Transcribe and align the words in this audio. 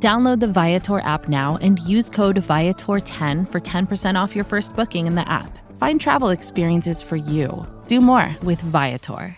Download 0.00 0.38
the 0.38 0.46
Viator 0.46 1.00
app 1.00 1.28
now 1.28 1.58
and 1.60 1.80
use 1.80 2.08
code 2.08 2.36
Viator10 2.36 3.50
for 3.50 3.60
10% 3.60 4.14
off 4.14 4.36
your 4.36 4.44
first 4.44 4.76
booking 4.76 5.08
in 5.08 5.16
the 5.16 5.28
app. 5.28 5.58
Find 5.76 6.00
travel 6.00 6.28
experiences 6.28 7.02
for 7.02 7.16
you. 7.16 7.66
Do 7.88 8.00
more 8.00 8.36
with 8.44 8.60
Viator. 8.60 9.36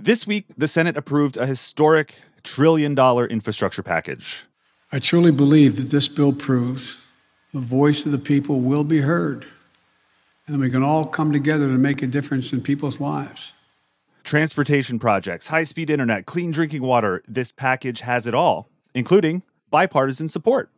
This 0.00 0.26
week, 0.26 0.46
the 0.56 0.68
Senate 0.68 0.96
approved 0.96 1.36
a 1.36 1.46
historic 1.46 2.14
trillion 2.42 2.94
dollar 2.94 3.26
infrastructure 3.26 3.82
package. 3.82 4.44
I 4.90 4.98
truly 4.98 5.32
believe 5.32 5.76
that 5.76 5.90
this 5.90 6.08
bill 6.08 6.32
proves 6.32 7.00
the 7.52 7.60
voice 7.60 8.06
of 8.06 8.12
the 8.12 8.18
people 8.18 8.60
will 8.60 8.84
be 8.84 9.00
heard, 9.00 9.46
and 10.46 10.60
we 10.60 10.70
can 10.70 10.82
all 10.82 11.04
come 11.04 11.32
together 11.32 11.68
to 11.68 11.78
make 11.78 12.02
a 12.02 12.06
difference 12.06 12.52
in 12.52 12.60
people's 12.60 13.00
lives. 13.00 13.52
Transportation 14.28 14.98
projects, 14.98 15.46
high 15.46 15.62
speed 15.62 15.88
internet, 15.88 16.26
clean 16.26 16.50
drinking 16.50 16.82
water. 16.82 17.22
This 17.26 17.50
package 17.50 18.02
has 18.02 18.26
it 18.26 18.34
all, 18.34 18.68
including 18.92 19.42
bipartisan 19.70 20.28
support. 20.28 20.70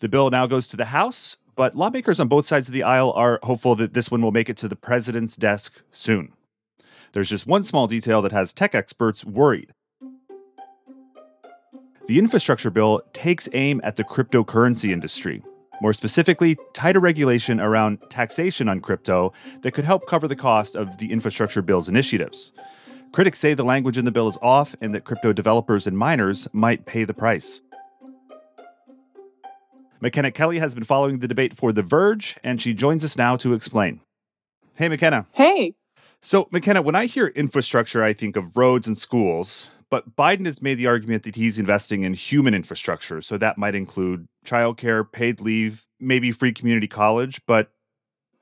The 0.00 0.08
bill 0.08 0.30
now 0.30 0.46
goes 0.46 0.68
to 0.68 0.78
the 0.78 0.86
House, 0.86 1.36
but 1.54 1.74
lawmakers 1.74 2.18
on 2.18 2.28
both 2.28 2.46
sides 2.46 2.66
of 2.66 2.72
the 2.72 2.82
aisle 2.82 3.12
are 3.14 3.40
hopeful 3.42 3.74
that 3.74 3.92
this 3.92 4.10
one 4.10 4.22
will 4.22 4.32
make 4.32 4.48
it 4.48 4.56
to 4.56 4.68
the 4.68 4.74
president's 4.74 5.36
desk 5.36 5.82
soon. 5.92 6.32
There's 7.12 7.28
just 7.28 7.46
one 7.46 7.62
small 7.62 7.86
detail 7.86 8.22
that 8.22 8.32
has 8.32 8.54
tech 8.54 8.74
experts 8.74 9.22
worried. 9.22 9.74
The 12.06 12.18
infrastructure 12.18 12.70
bill 12.70 13.02
takes 13.12 13.50
aim 13.52 13.82
at 13.84 13.96
the 13.96 14.04
cryptocurrency 14.04 14.92
industry. 14.92 15.42
More 15.82 15.92
specifically, 15.92 16.56
tighter 16.72 17.00
regulation 17.00 17.60
around 17.60 17.98
taxation 18.08 18.66
on 18.66 18.80
crypto 18.80 19.34
that 19.60 19.72
could 19.72 19.84
help 19.84 20.06
cover 20.06 20.26
the 20.26 20.34
cost 20.34 20.74
of 20.74 20.96
the 20.96 21.12
infrastructure 21.12 21.60
bill's 21.60 21.90
initiatives. 21.90 22.54
Critics 23.14 23.38
say 23.38 23.54
the 23.54 23.62
language 23.62 23.96
in 23.96 24.04
the 24.04 24.10
bill 24.10 24.26
is 24.26 24.36
off 24.42 24.74
and 24.80 24.92
that 24.92 25.04
crypto 25.04 25.32
developers 25.32 25.86
and 25.86 25.96
miners 25.96 26.48
might 26.52 26.84
pay 26.84 27.04
the 27.04 27.14
price. 27.14 27.62
Makena 30.02 30.34
Kelly 30.34 30.58
has 30.58 30.74
been 30.74 30.82
following 30.82 31.20
the 31.20 31.28
debate 31.28 31.56
for 31.56 31.72
The 31.72 31.84
Verge, 31.84 32.36
and 32.42 32.60
she 32.60 32.74
joins 32.74 33.04
us 33.04 33.16
now 33.16 33.36
to 33.36 33.54
explain. 33.54 34.00
Hey, 34.74 34.88
Makena. 34.88 35.26
Hey. 35.30 35.76
So, 36.22 36.46
Makena, 36.46 36.82
when 36.82 36.96
I 36.96 37.06
hear 37.06 37.28
infrastructure, 37.28 38.02
I 38.02 38.14
think 38.14 38.34
of 38.34 38.56
roads 38.56 38.88
and 38.88 38.98
schools, 38.98 39.70
but 39.90 40.16
Biden 40.16 40.44
has 40.46 40.60
made 40.60 40.78
the 40.78 40.88
argument 40.88 41.22
that 41.22 41.36
he's 41.36 41.56
investing 41.56 42.02
in 42.02 42.14
human 42.14 42.52
infrastructure. 42.52 43.22
So 43.22 43.38
that 43.38 43.56
might 43.56 43.76
include 43.76 44.26
childcare, 44.44 45.04
paid 45.08 45.40
leave, 45.40 45.86
maybe 46.00 46.32
free 46.32 46.52
community 46.52 46.88
college, 46.88 47.40
but 47.46 47.70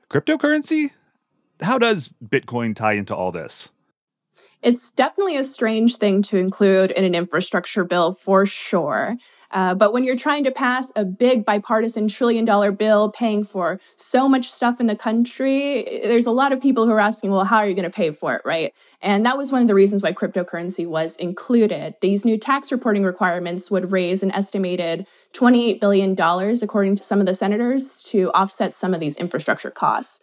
cryptocurrency? 0.08 0.92
How 1.60 1.76
does 1.76 2.14
Bitcoin 2.24 2.74
tie 2.74 2.94
into 2.94 3.14
all 3.14 3.32
this? 3.32 3.74
It's 4.62 4.92
definitely 4.92 5.36
a 5.36 5.42
strange 5.42 5.96
thing 5.96 6.22
to 6.22 6.38
include 6.38 6.92
in 6.92 7.04
an 7.04 7.16
infrastructure 7.16 7.82
bill 7.82 8.12
for 8.12 8.46
sure. 8.46 9.16
Uh, 9.50 9.74
but 9.74 9.92
when 9.92 10.04
you're 10.04 10.16
trying 10.16 10.44
to 10.44 10.52
pass 10.52 10.92
a 10.94 11.04
big 11.04 11.44
bipartisan 11.44 12.06
trillion 12.06 12.44
dollar 12.44 12.70
bill 12.70 13.10
paying 13.10 13.42
for 13.42 13.80
so 13.96 14.28
much 14.28 14.48
stuff 14.48 14.80
in 14.80 14.86
the 14.86 14.94
country, 14.94 15.82
there's 16.04 16.26
a 16.26 16.30
lot 16.30 16.52
of 16.52 16.60
people 16.60 16.86
who 16.86 16.92
are 16.92 17.00
asking, 17.00 17.32
well, 17.32 17.44
how 17.44 17.58
are 17.58 17.66
you 17.66 17.74
going 17.74 17.90
to 17.90 17.94
pay 17.94 18.12
for 18.12 18.34
it, 18.36 18.42
right? 18.44 18.72
And 19.00 19.26
that 19.26 19.36
was 19.36 19.50
one 19.50 19.62
of 19.62 19.68
the 19.68 19.74
reasons 19.74 20.02
why 20.02 20.12
cryptocurrency 20.12 20.86
was 20.86 21.16
included. 21.16 21.96
These 22.00 22.24
new 22.24 22.38
tax 22.38 22.70
reporting 22.70 23.02
requirements 23.02 23.68
would 23.68 23.90
raise 23.90 24.22
an 24.22 24.30
estimated 24.30 25.06
$28 25.32 25.80
billion, 25.80 26.12
according 26.62 26.96
to 26.96 27.02
some 27.02 27.18
of 27.18 27.26
the 27.26 27.34
senators, 27.34 28.04
to 28.04 28.30
offset 28.32 28.76
some 28.76 28.94
of 28.94 29.00
these 29.00 29.16
infrastructure 29.16 29.70
costs. 29.70 30.20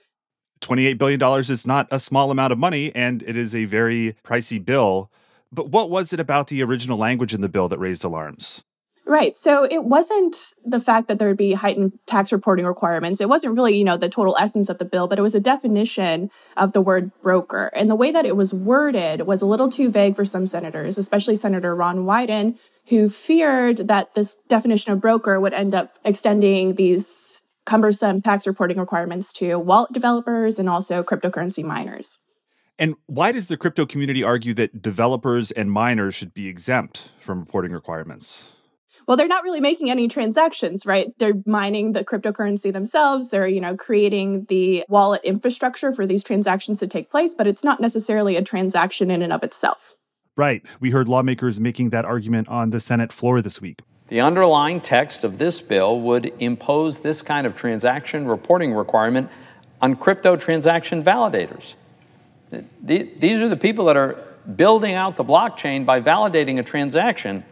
$28 0.62 0.98
billion 0.98 1.22
is 1.40 1.66
not 1.66 1.88
a 1.92 2.00
small 2.00 2.32
amount 2.32 2.54
of 2.54 2.60
money, 2.60 2.94
and 2.96 3.24
it 3.24 3.38
is 3.38 3.56
a 3.56 3.66
very 3.66 4.16
pricey 4.24 4.64
bill. 4.64 5.10
But 5.52 5.70
what 5.70 5.90
was 5.90 6.14
it 6.14 6.20
about 6.20 6.48
the 6.48 6.62
original 6.64 6.98
language 6.98 7.34
in 7.34 7.42
the 7.42 7.50
bill 7.50 7.68
that 7.70 7.80
raised 7.80 8.04
alarms? 8.04 8.64
Right. 9.10 9.36
So 9.36 9.64
it 9.64 9.86
wasn't 9.86 10.54
the 10.64 10.80
fact 10.80 11.08
that 11.08 11.18
there 11.18 11.30
would 11.30 11.38
be 11.38 11.54
heightened 11.54 11.98
tax 12.06 12.32
reporting 12.32 12.68
requirements. 12.68 13.20
It 13.20 13.28
wasn't 13.28 13.56
really, 13.56 13.76
you 13.76 13.84
know, 13.84 13.98
the 13.98 14.08
total 14.08 14.38
essence 14.40 14.70
of 14.70 14.78
the 14.78 14.86
bill, 14.86 15.08
but 15.08 15.18
it 15.18 15.24
was 15.24 15.34
a 15.34 15.40
definition 15.40 16.30
of 16.56 16.74
the 16.74 16.82
word 16.82 17.12
broker. 17.24 17.72
And 17.76 17.90
the 17.90 17.96
way 17.96 18.12
that 18.12 18.28
it 18.28 18.36
was 18.36 18.54
worded 18.54 19.22
was 19.22 19.42
a 19.42 19.48
little 19.48 19.68
too 19.68 19.90
vague 19.90 20.16
for 20.16 20.26
some 20.26 20.46
senators, 20.46 21.00
especially 21.00 21.36
Senator 21.38 21.74
Ron 21.74 22.06
Wyden, 22.06 22.60
who 22.90 23.10
feared 23.10 23.88
that 23.88 24.14
this 24.14 24.36
definition 24.48 24.94
of 24.94 25.02
broker 25.02 25.40
would 25.40 25.54
end 25.54 25.74
up 25.74 25.98
extending 26.06 26.76
these 26.76 27.39
cumbersome 27.66 28.22
tax 28.22 28.48
reporting 28.48 28.78
requirements 28.78 29.32
to 29.34 29.58
wallet 29.58 29.92
developers 29.92 30.60
and 30.60 30.70
also 30.70 31.04
cryptocurrency 31.04 31.64
miners. 31.64 32.20
And 32.78 32.96
why 33.08 33.32
does 33.32 33.48
the 33.48 33.58
crypto 33.58 33.86
community 33.86 34.24
argue 34.24 34.54
that 34.54 34.82
developers 34.82 35.52
and 35.52 35.72
miners 35.72 36.16
should 36.16 36.34
be 36.34 36.48
exempt 36.48 37.12
from 37.20 37.42
reporting 37.42 37.74
requirements? 37.74 38.56
Well, 39.06 39.18
they're 39.18 39.28
not 39.28 39.44
really 39.44 39.60
making 39.60 39.90
any 39.90 40.08
transactions, 40.08 40.86
right? 40.86 41.12
They're 41.18 41.42
mining 41.46 41.94
the 41.94 42.06
cryptocurrency 42.06 42.72
themselves. 42.72 43.30
They're, 43.30 43.48
you 43.48 43.60
know, 43.60 43.76
creating 43.76 44.46
the 44.50 44.86
wallet 44.88 45.22
infrastructure 45.24 45.92
for 45.92 46.06
these 46.06 46.24
transactions 46.24 46.80
to 46.80 46.88
take 46.88 47.10
place, 47.10 47.34
but 47.34 47.48
it's 47.48 47.64
not 47.64 47.82
necessarily 47.82 48.36
a 48.36 48.44
transaction 48.44 49.10
in 49.10 49.22
and 49.22 49.34
of 49.34 49.44
itself. 49.44 49.96
Right. 50.38 50.64
We 50.80 50.92
heard 50.92 51.10
lawmakers 51.10 51.60
making 51.60 51.90
that 51.90 52.06
argument 52.06 52.48
on 52.48 52.70
the 52.70 52.80
Senate 52.80 53.12
floor 53.12 53.42
this 53.42 53.60
week. 53.60 53.82
The 54.10 54.22
underlying 54.22 54.82
text 54.82 55.24
of 55.24 55.38
this 55.38 55.62
bill 55.62 56.02
would 56.02 56.34
impose 56.40 57.00
this 57.00 57.22
kind 57.22 57.46
of 57.46 57.56
transaction 57.56 58.28
reporting 58.28 58.74
requirement 58.74 59.30
on 59.82 59.96
crypto 59.96 60.36
transaction 60.36 61.04
validators. 61.04 61.76
These 62.84 63.42
are 63.42 63.48
the 63.48 63.58
people 63.58 63.86
that 63.86 63.96
are 63.96 64.18
building 64.56 64.96
out 64.96 65.16
the 65.16 65.24
blockchain 65.24 65.86
by 65.86 66.02
validating 66.02 66.58
a 66.58 66.64
transaction. 66.64 67.44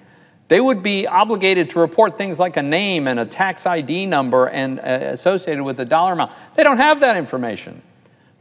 They 0.47 0.59
would 0.59 0.81
be 0.81 1.05
obligated 1.05 1.69
to 1.71 1.79
report 1.79 2.17
things 2.17 2.39
like 2.39 2.57
a 2.57 2.63
name 2.63 3.07
and 3.07 3.19
a 3.19 3.25
tax 3.25 3.67
ID 3.67 4.07
number 4.07 4.49
and 4.49 4.79
uh, 4.79 4.83
associated 4.83 5.63
with 5.63 5.77
the 5.77 5.85
dollar 5.85 6.13
amount. 6.13 6.31
They 6.55 6.63
don't 6.63 6.77
have 6.77 7.01
that 7.01 7.17
information. 7.17 7.83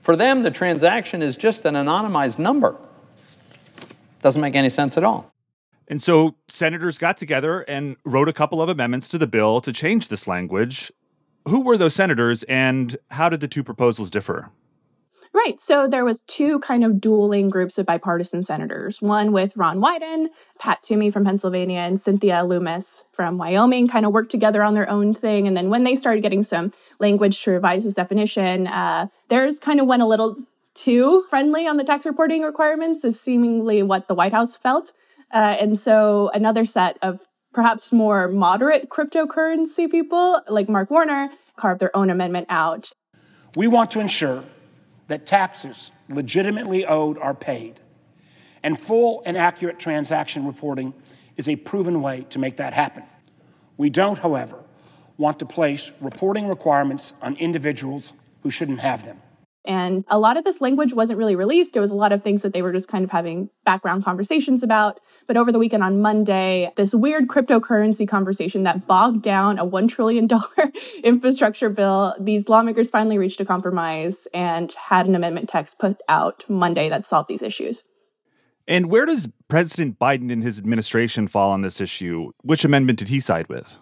For 0.01 0.17
them, 0.17 0.43
the 0.43 0.51
transaction 0.51 1.21
is 1.21 1.37
just 1.37 1.67
an 1.67 1.75
anonymized 1.75 2.39
number. 2.39 2.77
Doesn't 4.23 4.41
make 4.41 4.55
any 4.55 4.71
sense 4.71 4.97
at 4.97 5.05
all. 5.05 5.31
And 5.89 6.03
so 6.03 6.37
senators 6.49 6.99
got 6.99 7.17
together 7.17 7.61
and 7.63 7.97
wrote 8.05 8.29
a 8.29 8.33
couple 8.33 8.61
of 8.61 8.69
amendments 8.69 9.09
to 9.11 9.19
the 9.19 9.27
bill 9.27 9.61
to 9.61 9.73
change 9.73 10.09
this 10.09 10.27
language. 10.27 10.91
Who 11.49 11.63
were 11.63 11.79
those 11.79 11.95
senators 11.95 12.43
and 12.45 12.97
how 13.13 13.29
did 13.29 13.41
the 13.41 13.49
two 13.49 13.63
proposals 13.63 14.11
differ? 14.11 14.51
Right. 15.33 15.61
So 15.61 15.87
there 15.87 16.05
was 16.05 16.23
two 16.23 16.61
kind 16.61 16.83
of 16.83 16.99
dueling 16.99 17.51
groups 17.51 17.77
of 17.77 17.85
bipartisan 17.85 18.43
senators. 18.43 19.03
One 19.03 19.33
with 19.33 19.55
Ron 19.55 19.81
Wyden, 19.81 20.29
Pat 20.59 20.83
Toomey 20.83 21.11
from 21.11 21.27
Pennsylvania, 21.27 21.81
and 21.81 22.01
Cynthia 22.01 22.43
Lummis 22.43 23.05
from 23.13 23.37
Wyoming 23.37 23.87
kind 23.87 24.07
of 24.07 24.13
worked 24.13 24.31
together 24.31 24.63
on 24.63 24.73
their 24.73 24.89
own 24.89 25.13
thing. 25.13 25.47
And 25.47 25.55
then 25.55 25.69
when 25.69 25.85
they 25.85 25.95
started 25.95 26.23
getting 26.23 26.43
some 26.43 26.73
language 27.01 27.43
to 27.43 27.51
revise 27.51 27.85
this 27.85 27.93
definition, 27.93 28.67
uh, 28.67 29.09
theirs 29.29 29.59
kind 29.59 29.79
of 29.79 29.87
went 29.87 30.01
a 30.01 30.07
little 30.07 30.37
too 30.73 31.27
friendly 31.29 31.67
on 31.67 31.77
the 31.77 31.85
tax 31.85 32.07
reporting 32.07 32.43
requirements, 32.43 33.05
is 33.05 33.21
seemingly 33.21 33.83
what 33.83 34.09
the 34.09 34.15
White 34.15 34.33
House 34.33 34.57
felt. 34.57 34.93
Uh, 35.33 35.57
and 35.61 35.79
so 35.79 36.31
another 36.35 36.65
set 36.65 36.99
of 37.03 37.21
perhaps 37.53 37.93
more 37.93 38.29
moderate 38.29 38.89
cryptocurrency 38.91 39.91
people, 39.91 40.41
like 40.49 40.69
Mark 40.69 40.91
Warner, 40.91 41.31
carved 41.57 41.81
their 41.81 41.97
own 41.97 42.11
amendment 42.11 42.47
out. 42.51 42.93
We 43.55 43.67
want 43.67 43.91
to 43.93 44.01
ensure 44.01 44.45
that 45.09 45.27
taxes 45.27 45.91
legitimately 46.09 46.85
owed 46.85 47.19
are 47.19 47.35
paid. 47.35 47.81
And 48.63 48.79
full 48.79 49.23
and 49.25 49.37
accurate 49.37 49.79
transaction 49.79 50.47
reporting 50.47 50.93
is 51.37 51.49
a 51.49 51.57
proven 51.57 52.03
way 52.03 52.27
to 52.31 52.39
make 52.39 52.57
that 52.57 52.75
happen. 52.75 53.05
We 53.77 53.91
don't, 53.91 54.19
however, 54.19 54.59
want 55.17 55.39
to 55.39 55.47
place 55.47 55.93
reporting 56.01 56.49
requirements 56.49 57.15
on 57.23 57.37
individuals 57.37 58.13
who 58.43 58.51
shouldn't 58.51 58.81
have 58.81 59.05
them. 59.05 59.21
And 59.67 60.05
a 60.09 60.19
lot 60.19 60.37
of 60.37 60.45
this 60.45 60.61
language 60.61 60.93
wasn't 60.93 61.19
really 61.19 61.37
released. 61.37 61.77
It 61.77 61.81
was 61.81 61.91
a 61.91 61.95
lot 61.95 62.13
of 62.13 62.23
things 62.23 62.43
that 62.43 62.53
they 62.53 62.63
were 62.63 62.73
just 62.73 62.89
kind 62.89 63.05
of 63.05 63.11
having 63.11 63.51
background 63.65 64.05
conversations 64.05 64.63
about. 64.63 65.01
But 65.27 65.37
over 65.37 65.51
the 65.51 65.59
weekend 65.59 65.83
on 65.83 66.01
Monday, 66.01 66.73
this 66.77 66.95
weird 66.95 67.29
cryptocurrency 67.29 68.07
conversation 68.09 68.63
that 68.65 68.87
bogged 68.87 69.23
down 69.23 69.59
a 69.59 69.67
$1 69.67 69.89
trillion 69.89 70.29
infrastructure 71.05 71.69
bill, 71.69 72.15
these 72.19 72.49
lawmakers 72.49 72.91
finally 72.91 73.19
reached 73.19 73.41
a 73.41 73.45
compromise 73.45 74.29
and 74.33 74.73
had 74.89 75.07
an 75.07 75.15
amendment 75.15 75.49
text 75.49 75.79
put 75.79 76.01
out 76.09 76.45
Monday 76.49 76.89
that 76.89 77.07
solved 77.07 77.29
these 77.29 77.43
issues. 77.43 77.85
And 78.69 78.91
where 78.91 79.07
does 79.07 79.29
President 79.49 79.99
Biden 79.99 80.33
and 80.33 80.43
his 80.43 80.59
administration 80.59 81.29
fall 81.29 81.53
on 81.53 81.63
this 81.63 81.81
issue? 81.81 82.33
Which 82.43 82.65
amendment 82.65 82.99
did 82.99 83.09
he 83.09 83.21
side 83.21 83.49
with? 83.49 83.79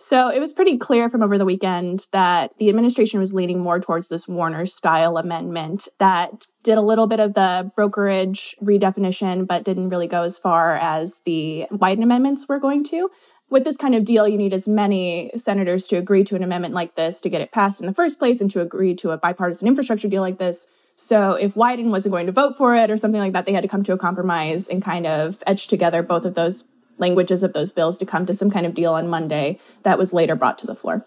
So 0.00 0.28
it 0.28 0.38
was 0.38 0.52
pretty 0.52 0.78
clear 0.78 1.08
from 1.08 1.24
over 1.24 1.36
the 1.36 1.44
weekend 1.44 2.06
that 2.12 2.56
the 2.58 2.68
administration 2.68 3.18
was 3.18 3.34
leaning 3.34 3.58
more 3.58 3.80
towards 3.80 4.06
this 4.06 4.28
Warner 4.28 4.64
style 4.64 5.16
amendment 5.16 5.88
that 5.98 6.46
did 6.62 6.78
a 6.78 6.82
little 6.82 7.08
bit 7.08 7.18
of 7.18 7.34
the 7.34 7.72
brokerage 7.74 8.54
redefinition, 8.62 9.44
but 9.44 9.64
didn't 9.64 9.88
really 9.88 10.06
go 10.06 10.22
as 10.22 10.38
far 10.38 10.76
as 10.76 11.20
the 11.24 11.66
Wyden 11.72 12.04
amendments 12.04 12.46
were 12.48 12.60
going 12.60 12.84
to. 12.84 13.10
With 13.50 13.64
this 13.64 13.76
kind 13.76 13.96
of 13.96 14.04
deal, 14.04 14.28
you 14.28 14.38
need 14.38 14.52
as 14.52 14.68
many 14.68 15.32
senators 15.34 15.88
to 15.88 15.96
agree 15.96 16.22
to 16.24 16.36
an 16.36 16.44
amendment 16.44 16.74
like 16.74 16.94
this 16.94 17.20
to 17.22 17.28
get 17.28 17.40
it 17.40 17.50
passed 17.50 17.80
in 17.80 17.88
the 17.88 17.92
first 17.92 18.20
place 18.20 18.40
and 18.40 18.52
to 18.52 18.60
agree 18.60 18.94
to 18.94 19.10
a 19.10 19.18
bipartisan 19.18 19.66
infrastructure 19.66 20.06
deal 20.06 20.22
like 20.22 20.38
this. 20.38 20.68
So 20.94 21.32
if 21.32 21.54
Wyden 21.54 21.90
wasn't 21.90 22.12
going 22.12 22.26
to 22.26 22.32
vote 22.32 22.56
for 22.56 22.76
it 22.76 22.88
or 22.88 22.98
something 22.98 23.20
like 23.20 23.32
that, 23.32 23.46
they 23.46 23.52
had 23.52 23.62
to 23.62 23.68
come 23.68 23.82
to 23.82 23.94
a 23.94 23.98
compromise 23.98 24.68
and 24.68 24.80
kind 24.80 25.08
of 25.08 25.42
edge 25.44 25.66
together 25.66 26.04
both 26.04 26.24
of 26.24 26.34
those 26.34 26.62
languages 26.98 27.42
of 27.42 27.52
those 27.52 27.72
bills 27.72 27.98
to 27.98 28.06
come 28.06 28.26
to 28.26 28.34
some 28.34 28.50
kind 28.50 28.66
of 28.66 28.74
deal 28.74 28.94
on 28.94 29.08
Monday 29.08 29.58
that 29.82 29.98
was 29.98 30.12
later 30.12 30.34
brought 30.34 30.58
to 30.58 30.66
the 30.66 30.74
floor. 30.74 31.06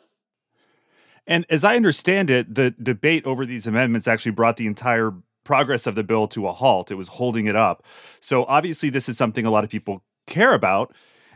And 1.27 1.45
as 1.49 1.63
I 1.63 1.75
understand 1.75 2.29
it, 2.29 2.55
the 2.55 2.71
debate 2.71 3.25
over 3.25 3.45
these 3.45 3.67
amendments 3.67 4.07
actually 4.07 4.31
brought 4.31 4.57
the 4.57 4.67
entire 4.67 5.13
progress 5.43 5.87
of 5.87 5.95
the 5.95 6.03
bill 6.03 6.27
to 6.29 6.47
a 6.47 6.53
halt. 6.53 6.91
It 6.91 6.95
was 6.95 7.07
holding 7.09 7.45
it 7.45 7.55
up. 7.55 7.85
So 8.19 8.45
obviously, 8.45 8.89
this 8.89 9.07
is 9.07 9.17
something 9.17 9.45
a 9.45 9.51
lot 9.51 9.63
of 9.63 9.69
people 9.69 10.03
care 10.27 10.53
about. 10.53 10.95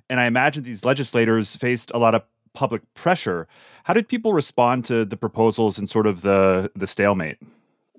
And 0.09 0.19
I 0.19 0.25
imagine 0.25 0.63
these 0.63 0.85
legislators 0.85 1.55
faced 1.55 1.91
a 1.93 1.97
lot 1.97 2.15
of 2.15 2.23
public 2.53 2.81
pressure. 2.93 3.47
How 3.83 3.93
did 3.93 4.07
people 4.07 4.33
respond 4.33 4.85
to 4.85 5.05
the 5.05 5.17
proposals 5.17 5.77
and 5.77 5.89
sort 5.89 6.07
of 6.07 6.21
the, 6.21 6.71
the 6.75 6.87
stalemate? 6.87 7.37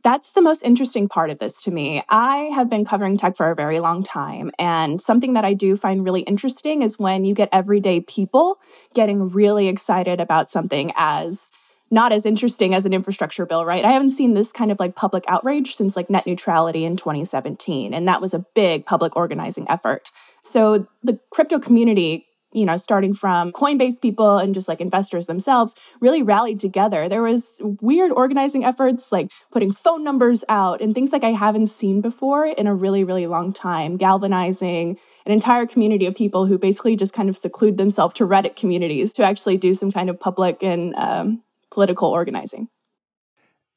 That's 0.06 0.31
the 0.31 0.41
most 0.41 0.62
interesting 0.62 1.08
part 1.08 1.31
of 1.31 1.41
this 1.41 1.61
to 1.64 1.73
me. 1.73 2.00
I 2.08 2.53
have 2.55 2.70
been 2.70 2.85
covering 2.85 3.17
tech 3.17 3.37
for 3.37 3.50
a 3.50 3.56
very 3.56 3.81
long 3.81 4.05
time. 4.05 4.53
And 4.56 5.00
something 5.00 5.35
that 5.35 5.44
I 5.44 5.53
do 5.53 5.76
find 5.76 6.05
really 6.05 6.20
interesting 6.20 6.82
is 6.82 6.97
when 6.97 7.25
you 7.25 7.35
get 7.35 7.49
everyday 7.50 7.99
people 7.99 8.61
getting 8.94 9.31
really 9.31 9.67
excited 9.67 10.20
about 10.20 10.49
something 10.49 10.93
as 10.94 11.50
not 11.91 12.12
as 12.12 12.25
interesting 12.25 12.73
as 12.73 12.87
an 12.87 12.93
infrastructure 12.93 13.47
bill, 13.47 13.64
right? 13.64 13.85
I 13.85 13.91
haven't 13.91 14.11
seen 14.11 14.35
this 14.35 14.53
kind 14.53 14.70
of 14.70 14.79
like 14.79 14.94
public 14.94 15.25
outrage 15.26 15.75
since 15.75 15.97
like 15.97 16.08
net 16.08 16.25
neutrality 16.25 16.85
in 16.85 16.97
2017. 16.97 17.93
And 17.93 18.06
that 18.06 18.20
was 18.20 18.32
a 18.32 18.47
big 18.55 18.87
public 18.87 19.17
organizing 19.17 19.69
effort. 19.69 20.12
So 20.41 20.87
the 21.03 21.19
crypto 21.31 21.58
community 21.58 22.29
you 22.56 22.64
know, 22.64 22.79
starting 22.79 23.12
from 23.12 23.53
Coinbase 23.53 24.00
people 24.00 24.38
and 24.38 24.55
just 24.55 24.67
like 24.67 24.81
investors 24.81 25.26
themselves 25.26 25.75
really 26.00 26.23
rallied 26.23 26.58
together. 26.58 27.06
There 27.06 27.23
was 27.23 27.61
weird 27.82 28.11
organizing 28.12 28.64
efforts 28.64 29.12
like 29.12 29.31
putting 29.53 29.73
phone 29.73 30.03
numbers 30.03 30.43
out 30.49 30.81
and 30.81 30.94
things 30.94 31.12
like 31.12 31.23
I 31.23 31.32
haven't 31.32 31.67
seen 31.67 32.00
before 32.00 32.47
in 32.47 32.67
a 32.67 32.75
really, 32.75 33.05
really 33.05 33.26
long 33.26 33.53
time, 33.53 33.99
galvanizing 33.99 34.99
an 35.26 35.32
entire 35.32 35.67
community 35.67 36.06
of 36.06 36.14
people 36.14 36.47
who 36.47 36.56
basically 36.56 36.97
just 36.97 37.12
kind 37.12 37.29
of 37.29 37.37
seclude 37.37 37.76
themselves 37.76 38.14
to 38.14 38.26
Reddit 38.26 38.56
communities 38.56 39.12
to 39.14 39.23
actually 39.23 39.58
do 39.58 39.75
some 39.75 39.93
kind 39.93 40.08
of 40.08 40.19
public 40.19 40.62
and 40.62 40.94
um, 40.97 41.43
political 41.70 42.08
organizing. 42.08 42.69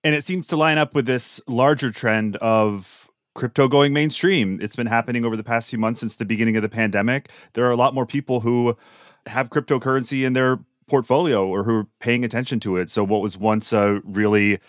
And 0.06 0.16
it 0.16 0.24
seems 0.24 0.48
to 0.48 0.56
line 0.56 0.78
up 0.78 0.94
with 0.96 1.06
this 1.06 1.42
larger 1.48 1.92
trend 1.92 2.38
of 2.38 3.09
crypto 3.40 3.70
going 3.70 3.94
mainstream. 3.94 4.60
It's 4.62 4.76
been 4.76 4.88
happening 4.88 5.24
over 5.24 5.38
the 5.38 5.46
past 5.46 5.70
few 5.70 5.80
months 5.80 6.02
since 6.02 6.18
the 6.18 6.26
beginning 6.26 6.58
of 6.58 6.62
the 6.62 6.70
pandemic. 6.70 7.32
There 7.54 7.66
are 7.66 7.72
a 7.72 7.78
lot 7.78 7.94
more 7.94 8.06
people 8.06 8.42
who 8.42 8.78
have 9.28 9.50
cryptocurrency 9.50 10.26
in 10.26 10.34
their 10.34 10.60
portfolio 10.90 11.48
or 11.48 11.64
who 11.64 11.76
are 11.78 11.88
paying 12.02 12.26
attention 12.26 12.60
to 12.60 12.76
it. 12.76 12.90
So, 12.90 13.02
what 13.04 13.22
was 13.22 13.38
once 13.38 13.72
a 13.72 14.02
really 14.04 14.60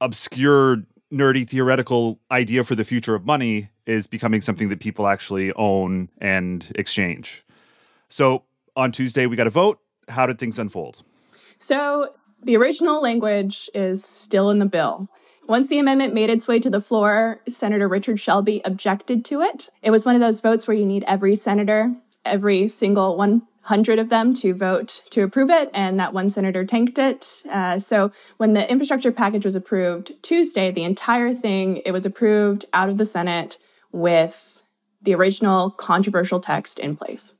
obscure, 0.00 0.82
nerdy, 1.12 1.48
theoretical 1.48 2.18
idea 2.32 2.64
for 2.64 2.74
the 2.74 2.84
future 2.84 3.14
of 3.14 3.24
money 3.24 3.70
is 3.86 4.08
becoming 4.08 4.40
something 4.40 4.70
that 4.70 4.80
people 4.80 5.06
actually 5.06 5.52
own 5.52 6.08
and 6.18 6.72
exchange. 6.74 7.44
So, 8.08 8.42
on 8.74 8.90
Tuesday, 8.90 9.26
we 9.26 9.36
got 9.36 9.46
a 9.46 9.50
vote. 9.50 9.78
How 10.08 10.26
did 10.26 10.40
things 10.40 10.58
unfold? 10.58 11.04
So, 11.58 12.12
the 12.42 12.56
original 12.56 13.00
language 13.00 13.70
is 13.72 14.04
still 14.04 14.50
in 14.50 14.58
the 14.58 14.66
bill. 14.66 15.08
Once 15.48 15.68
the 15.68 15.78
amendment 15.78 16.12
made 16.12 16.28
its 16.28 16.48
way 16.48 16.58
to 16.58 16.68
the 16.68 16.80
floor, 16.80 17.40
Senator 17.48 17.86
Richard 17.86 18.18
Shelby 18.18 18.60
objected 18.64 19.24
to 19.26 19.42
it. 19.42 19.68
It 19.80 19.92
was 19.92 20.04
one 20.04 20.16
of 20.16 20.20
those 20.20 20.40
votes 20.40 20.66
where 20.66 20.76
you 20.76 20.84
need 20.84 21.04
every 21.06 21.36
senator, 21.36 21.94
every 22.24 22.66
single 22.66 23.16
100 23.16 23.98
of 24.00 24.08
them 24.08 24.34
to 24.34 24.52
vote 24.54 25.02
to 25.10 25.22
approve 25.22 25.48
it, 25.48 25.70
and 25.72 26.00
that 26.00 26.12
one 26.12 26.30
senator 26.30 26.64
tanked 26.64 26.98
it. 26.98 27.42
Uh, 27.48 27.78
so 27.78 28.10
when 28.38 28.54
the 28.54 28.68
infrastructure 28.68 29.12
package 29.12 29.44
was 29.44 29.54
approved 29.54 30.20
Tuesday, 30.20 30.72
the 30.72 30.82
entire 30.82 31.32
thing, 31.32 31.76
it 31.86 31.92
was 31.92 32.04
approved 32.04 32.64
out 32.72 32.88
of 32.88 32.98
the 32.98 33.04
Senate 33.04 33.56
with 33.92 34.62
the 35.00 35.14
original 35.14 35.70
controversial 35.70 36.40
text 36.40 36.80
in 36.80 36.96
place. 36.96 37.34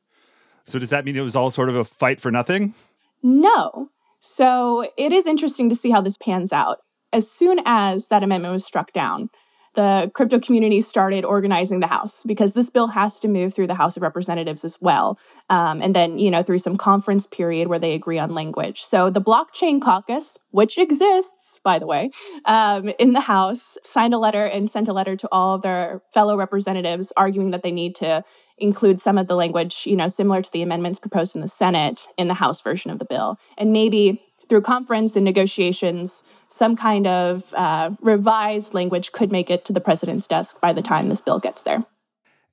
So 0.64 0.78
does 0.78 0.90
that 0.90 1.04
mean 1.04 1.16
it 1.16 1.22
was 1.22 1.34
all 1.34 1.50
sort 1.50 1.70
of 1.70 1.74
a 1.74 1.84
fight 1.84 2.20
for 2.20 2.30
nothing? 2.30 2.72
No. 3.20 3.90
So 4.20 4.88
it 4.96 5.10
is 5.10 5.26
interesting 5.26 5.68
to 5.68 5.74
see 5.74 5.90
how 5.90 6.00
this 6.00 6.16
pans 6.16 6.52
out 6.52 6.78
as 7.12 7.30
soon 7.30 7.60
as 7.64 8.08
that 8.08 8.22
amendment 8.22 8.52
was 8.52 8.64
struck 8.64 8.92
down, 8.92 9.30
the 9.76 10.10
crypto 10.14 10.40
community 10.40 10.80
started 10.80 11.24
organizing 11.24 11.80
the 11.80 11.86
House 11.86 12.24
because 12.24 12.54
this 12.54 12.70
bill 12.70 12.88
has 12.88 13.20
to 13.20 13.28
move 13.28 13.54
through 13.54 13.66
the 13.66 13.74
House 13.74 13.96
of 13.96 14.02
Representatives 14.02 14.64
as 14.64 14.78
well. 14.80 15.18
Um, 15.50 15.82
and 15.82 15.94
then, 15.94 16.18
you 16.18 16.30
know, 16.30 16.42
through 16.42 16.58
some 16.58 16.76
conference 16.76 17.26
period 17.26 17.68
where 17.68 17.78
they 17.78 17.94
agree 17.94 18.18
on 18.18 18.34
language. 18.34 18.80
So 18.80 19.10
the 19.10 19.20
Blockchain 19.20 19.80
Caucus, 19.80 20.38
which 20.50 20.78
exists, 20.78 21.60
by 21.62 21.78
the 21.78 21.86
way, 21.86 22.10
um, 22.46 22.90
in 22.98 23.12
the 23.12 23.20
House, 23.20 23.76
signed 23.84 24.14
a 24.14 24.18
letter 24.18 24.44
and 24.46 24.70
sent 24.70 24.88
a 24.88 24.94
letter 24.94 25.14
to 25.14 25.28
all 25.30 25.56
of 25.56 25.62
their 25.62 26.00
fellow 26.12 26.36
representatives 26.36 27.12
arguing 27.14 27.50
that 27.50 27.62
they 27.62 27.72
need 27.72 27.94
to 27.96 28.24
include 28.58 28.98
some 28.98 29.18
of 29.18 29.26
the 29.26 29.36
language, 29.36 29.82
you 29.84 29.94
know, 29.94 30.08
similar 30.08 30.40
to 30.40 30.50
the 30.50 30.62
amendments 30.62 30.98
proposed 30.98 31.36
in 31.36 31.42
the 31.42 31.48
Senate 31.48 32.08
in 32.16 32.28
the 32.28 32.34
House 32.34 32.62
version 32.62 32.90
of 32.90 32.98
the 32.98 33.04
bill. 33.04 33.38
And 33.58 33.72
maybe 33.72 34.22
through 34.48 34.62
conference 34.62 35.16
and 35.16 35.24
negotiations, 35.24 36.22
some 36.48 36.76
kind 36.76 37.06
of 37.06 37.52
uh, 37.54 37.90
revised 38.00 38.74
language 38.74 39.12
could 39.12 39.32
make 39.32 39.50
it 39.50 39.64
to 39.64 39.72
the 39.72 39.80
president's 39.80 40.26
desk 40.26 40.60
by 40.60 40.72
the 40.72 40.82
time 40.82 41.08
this 41.08 41.20
bill 41.20 41.38
gets 41.38 41.62
there. 41.62 41.84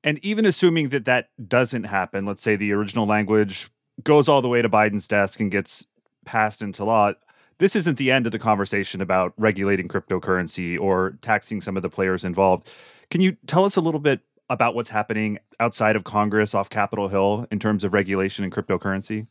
And 0.04 0.24
even 0.24 0.46
assuming 0.46 0.90
that 0.90 1.06
that 1.06 1.30
doesn't 1.48 1.86
happen, 1.86 2.26
let's 2.26 2.42
say 2.42 2.56
the 2.56 2.74
original 2.74 3.06
language 3.06 3.70
goes 4.04 4.28
all 4.28 4.42
the 4.42 4.50
way 4.50 4.62
to 4.62 4.70
Biden's 4.70 5.08
desk 5.08 5.40
and 5.40 5.52
gets 5.52 5.88
passed 6.26 6.62
into 6.62 6.84
law, 6.84 7.14
this 7.60 7.76
isn't 7.76 7.98
the 7.98 8.12
end 8.12 8.26
of 8.26 8.32
the 8.32 8.40
conversation 8.40 9.00
about 9.00 9.34
regulating 9.38 9.88
cryptocurrency 9.88 10.80
or 10.80 11.18
taxing 11.22 11.62
some 11.62 11.78
of 11.78 11.84
the 11.84 11.90
players 11.90 12.26
involved. 12.26 12.74
Can 13.10 13.22
you 13.22 13.38
tell 13.46 13.64
us 13.64 13.76
a 13.76 13.82
little 13.82 14.00
bit 14.00 14.22
about 14.50 14.76
what's 14.76 14.90
happening 14.90 15.40
outside 15.60 15.96
of 15.96 16.04
Congress 16.04 16.54
off 16.54 16.70
Capitol 16.70 17.08
Hill 17.08 17.48
in 17.52 17.60
terms 17.60 17.84
of 17.84 17.94
regulation 17.94 18.44
in 18.44 18.52
cryptocurrency? 18.52 19.28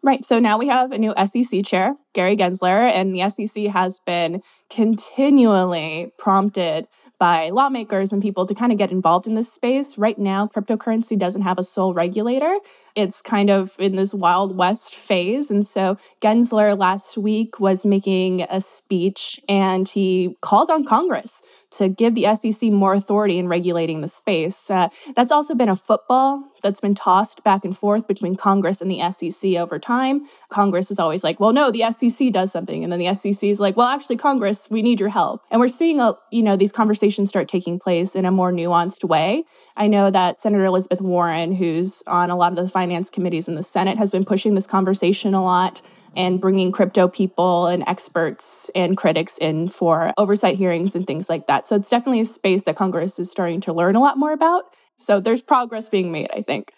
Right. 0.00 0.24
So 0.24 0.38
now 0.38 0.58
we 0.58 0.68
have 0.68 0.92
a 0.92 0.98
new 0.98 1.12
SEC 1.26 1.64
chair, 1.64 1.96
Gary 2.12 2.36
Gensler, 2.36 2.88
and 2.94 3.12
the 3.12 3.28
SEC 3.28 3.64
has 3.64 3.98
been 3.98 4.42
continually 4.70 6.12
prompted 6.18 6.86
by 7.18 7.50
lawmakers 7.50 8.12
and 8.12 8.22
people 8.22 8.46
to 8.46 8.54
kind 8.54 8.70
of 8.70 8.78
get 8.78 8.92
involved 8.92 9.26
in 9.26 9.34
this 9.34 9.52
space. 9.52 9.98
Right 9.98 10.16
now, 10.16 10.46
cryptocurrency 10.46 11.18
doesn't 11.18 11.42
have 11.42 11.58
a 11.58 11.64
sole 11.64 11.94
regulator. 11.94 12.58
It's 12.94 13.20
kind 13.20 13.50
of 13.50 13.74
in 13.80 13.96
this 13.96 14.14
wild 14.14 14.56
west 14.56 14.94
phase. 14.94 15.50
And 15.50 15.66
so 15.66 15.98
Gensler 16.20 16.78
last 16.78 17.18
week 17.18 17.58
was 17.58 17.84
making 17.84 18.42
a 18.42 18.60
speech 18.60 19.40
and 19.48 19.88
he 19.88 20.36
called 20.42 20.70
on 20.70 20.84
Congress 20.84 21.42
to 21.70 21.88
give 21.88 22.14
the 22.14 22.34
SEC 22.34 22.70
more 22.70 22.94
authority 22.94 23.38
in 23.38 23.48
regulating 23.48 24.00
the 24.00 24.08
space. 24.08 24.70
Uh, 24.70 24.88
that's 25.14 25.32
also 25.32 25.54
been 25.54 25.68
a 25.68 25.76
football 25.76 26.44
that's 26.62 26.80
been 26.80 26.94
tossed 26.94 27.44
back 27.44 27.64
and 27.64 27.76
forth 27.76 28.06
between 28.06 28.34
Congress 28.34 28.80
and 28.80 28.90
the 28.90 29.10
SEC 29.10 29.54
over 29.54 29.78
time. 29.78 30.22
Congress 30.48 30.90
is 30.90 30.98
always 30.98 31.22
like, 31.22 31.38
well, 31.38 31.52
no, 31.52 31.70
the 31.70 31.90
SEC 31.92 32.32
does 32.32 32.50
something. 32.50 32.82
And 32.82 32.92
then 32.92 32.98
the 32.98 33.14
SEC 33.14 33.48
is 33.48 33.60
like, 33.60 33.76
well, 33.76 33.88
actually, 33.88 34.16
Congress, 34.16 34.70
we 34.70 34.82
need 34.82 34.98
your 34.98 35.08
help. 35.08 35.42
And 35.50 35.60
we're 35.60 35.68
seeing, 35.68 36.00
a, 36.00 36.14
you 36.30 36.42
know, 36.42 36.56
these 36.56 36.72
conversations 36.72 37.28
start 37.28 37.48
taking 37.48 37.78
place 37.78 38.16
in 38.16 38.24
a 38.24 38.30
more 38.30 38.52
nuanced 38.52 39.04
way. 39.04 39.44
I 39.76 39.86
know 39.86 40.10
that 40.10 40.40
Senator 40.40 40.64
Elizabeth 40.64 41.00
Warren, 41.00 41.52
who's 41.52 42.02
on 42.06 42.30
a 42.30 42.36
lot 42.36 42.52
of 42.52 42.56
the 42.56 42.68
finance 42.68 43.10
committees 43.10 43.48
in 43.48 43.54
the 43.54 43.62
Senate, 43.62 43.98
has 43.98 44.10
been 44.10 44.24
pushing 44.24 44.54
this 44.54 44.66
conversation 44.66 45.34
a 45.34 45.42
lot 45.42 45.80
and 46.18 46.40
bringing 46.40 46.72
crypto 46.72 47.06
people 47.06 47.68
and 47.68 47.84
experts 47.86 48.70
and 48.74 48.96
critics 48.96 49.38
in 49.38 49.68
for 49.68 50.12
oversight 50.18 50.56
hearings 50.56 50.96
and 50.96 51.06
things 51.06 51.28
like 51.30 51.46
that. 51.46 51.68
So 51.68 51.76
it's 51.76 51.88
definitely 51.88 52.20
a 52.20 52.24
space 52.24 52.64
that 52.64 52.76
Congress 52.76 53.20
is 53.20 53.30
starting 53.30 53.60
to 53.62 53.72
learn 53.72 53.94
a 53.94 54.00
lot 54.00 54.18
more 54.18 54.32
about. 54.32 54.64
So 54.96 55.20
there's 55.20 55.40
progress 55.40 55.88
being 55.88 56.10
made, 56.10 56.28
I 56.34 56.42
think. 56.42 56.72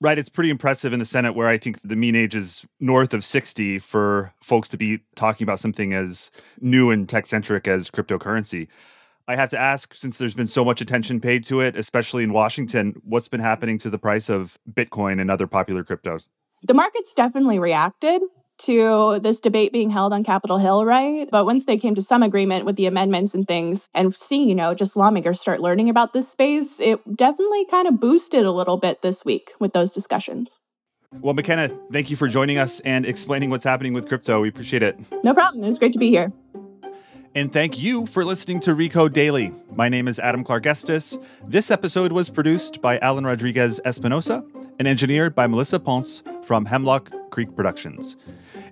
Right. 0.00 0.16
It's 0.16 0.28
pretty 0.28 0.50
impressive 0.50 0.92
in 0.92 1.00
the 1.00 1.04
Senate 1.04 1.34
where 1.34 1.48
I 1.48 1.58
think 1.58 1.80
the 1.82 1.96
mean 1.96 2.14
age 2.14 2.36
is 2.36 2.64
north 2.78 3.14
of 3.14 3.24
60 3.24 3.80
for 3.80 4.32
folks 4.40 4.68
to 4.68 4.76
be 4.76 5.00
talking 5.16 5.44
about 5.44 5.58
something 5.58 5.92
as 5.92 6.30
new 6.60 6.90
and 6.90 7.08
tech 7.08 7.26
centric 7.26 7.66
as 7.66 7.90
cryptocurrency. 7.90 8.68
I 9.26 9.34
have 9.34 9.50
to 9.50 9.58
ask, 9.58 9.94
since 9.94 10.18
there's 10.18 10.34
been 10.34 10.46
so 10.46 10.64
much 10.64 10.80
attention 10.80 11.20
paid 11.20 11.42
to 11.44 11.60
it, 11.60 11.76
especially 11.76 12.22
in 12.22 12.32
Washington, 12.32 13.00
what's 13.02 13.26
been 13.26 13.40
happening 13.40 13.78
to 13.78 13.90
the 13.90 13.98
price 13.98 14.28
of 14.28 14.58
Bitcoin 14.70 15.20
and 15.20 15.30
other 15.30 15.46
popular 15.46 15.82
cryptos? 15.82 16.28
The 16.62 16.74
market's 16.74 17.14
definitely 17.14 17.58
reacted 17.58 18.22
to 18.58 19.18
this 19.20 19.40
debate 19.40 19.72
being 19.72 19.90
held 19.90 20.12
on 20.12 20.24
Capitol 20.24 20.58
Hill, 20.58 20.84
right? 20.84 21.28
But 21.30 21.44
once 21.44 21.64
they 21.64 21.76
came 21.76 21.94
to 21.94 22.02
some 22.02 22.22
agreement 22.22 22.64
with 22.64 22.76
the 22.76 22.86
amendments 22.86 23.34
and 23.34 23.46
things 23.46 23.88
and 23.94 24.14
seeing, 24.14 24.48
you 24.48 24.54
know, 24.54 24.74
just 24.74 24.96
lawmakers 24.96 25.40
start 25.40 25.60
learning 25.60 25.88
about 25.88 26.12
this 26.12 26.28
space, 26.28 26.80
it 26.80 27.00
definitely 27.16 27.64
kind 27.66 27.88
of 27.88 28.00
boosted 28.00 28.44
a 28.44 28.52
little 28.52 28.76
bit 28.76 29.02
this 29.02 29.24
week 29.24 29.52
with 29.58 29.72
those 29.72 29.92
discussions. 29.92 30.60
Well, 31.20 31.34
Makena, 31.34 31.76
thank 31.92 32.10
you 32.10 32.16
for 32.16 32.26
joining 32.26 32.58
us 32.58 32.80
and 32.80 33.06
explaining 33.06 33.50
what's 33.50 33.64
happening 33.64 33.92
with 33.92 34.08
crypto. 34.08 34.40
We 34.40 34.48
appreciate 34.48 34.82
it. 34.82 34.98
No 35.22 35.32
problem. 35.32 35.62
It 35.62 35.68
was 35.68 35.78
great 35.78 35.92
to 35.92 35.98
be 35.98 36.10
here. 36.10 36.32
And 37.36 37.52
thank 37.52 37.82
you 37.82 38.06
for 38.06 38.24
listening 38.24 38.60
to 38.60 38.76
Recode 38.76 39.12
Daily. 39.12 39.52
My 39.74 39.88
name 39.88 40.06
is 40.06 40.20
Adam 40.20 40.44
Clark 40.44 40.66
Estes. 40.66 41.18
This 41.46 41.70
episode 41.72 42.12
was 42.12 42.30
produced 42.30 42.80
by 42.80 42.98
Alan 42.98 43.24
Rodriguez 43.24 43.80
Espinosa 43.84 44.44
and 44.78 44.86
engineered 44.86 45.34
by 45.34 45.48
Melissa 45.48 45.80
Ponce 45.80 46.22
from 46.44 46.64
Hemlock 46.66 47.10
Creek 47.30 47.54
Productions. 47.56 48.16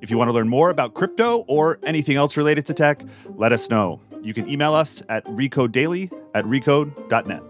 If 0.00 0.10
you 0.10 0.18
want 0.18 0.28
to 0.28 0.32
learn 0.32 0.48
more 0.48 0.70
about 0.70 0.94
crypto 0.94 1.44
or 1.48 1.78
anything 1.84 2.16
else 2.16 2.36
related 2.36 2.66
to 2.66 2.74
tech, 2.74 3.02
let 3.36 3.52
us 3.52 3.70
know. 3.70 4.00
You 4.22 4.34
can 4.34 4.48
email 4.48 4.74
us 4.74 5.02
at 5.08 5.24
recodedaily 5.26 6.12
at 6.34 6.44
recode.net. 6.44 7.42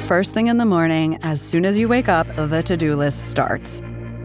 First 0.00 0.34
thing 0.34 0.48
in 0.48 0.58
the 0.58 0.66
morning, 0.66 1.18
as 1.22 1.40
soon 1.40 1.64
as 1.64 1.78
you 1.78 1.88
wake 1.88 2.08
up, 2.08 2.26
the 2.36 2.62
to 2.64 2.76
do 2.76 2.94
list 2.96 3.30
starts. 3.30 3.80